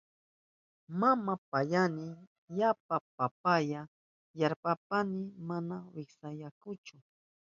[0.99, 2.07] Mama payayni
[2.57, 2.97] yapa
[3.41, 3.81] paya
[4.33, 5.09] kashpanpas
[5.47, 6.97] mana wiskuyarkachu.